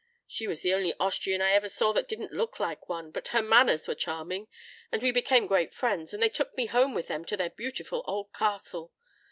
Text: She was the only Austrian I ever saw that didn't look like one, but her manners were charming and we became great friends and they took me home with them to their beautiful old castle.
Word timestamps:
She 0.25 0.47
was 0.47 0.63
the 0.63 0.73
only 0.73 0.95
Austrian 0.99 1.43
I 1.43 1.51
ever 1.51 1.69
saw 1.69 1.91
that 1.93 2.07
didn't 2.07 2.31
look 2.33 2.59
like 2.59 2.89
one, 2.89 3.11
but 3.11 3.27
her 3.27 3.41
manners 3.43 3.87
were 3.87 3.93
charming 3.93 4.47
and 4.91 5.03
we 5.03 5.11
became 5.11 5.45
great 5.45 5.71
friends 5.71 6.11
and 6.11 6.23
they 6.23 6.27
took 6.27 6.57
me 6.57 6.65
home 6.65 6.95
with 6.95 7.05
them 7.07 7.23
to 7.25 7.37
their 7.37 7.51
beautiful 7.51 8.01
old 8.07 8.33
castle. 8.33 8.91